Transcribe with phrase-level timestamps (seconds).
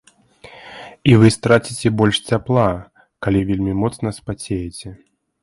[1.11, 2.65] І вы страціце больш цяпла,
[3.27, 4.89] калі вельмі моцна спацееце.